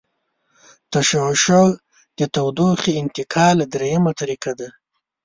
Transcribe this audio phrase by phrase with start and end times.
[0.91, 1.67] تشعشع
[2.19, 4.69] د تودوخې انتقال دریمه طریقه ده.